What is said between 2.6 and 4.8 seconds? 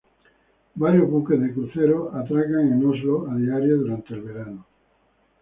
en Oslo a diario durante el verano.